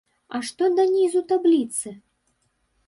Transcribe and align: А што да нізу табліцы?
А 0.37 0.39
што 0.47 0.69
да 0.79 0.85
нізу 0.95 1.23
табліцы? 1.33 1.97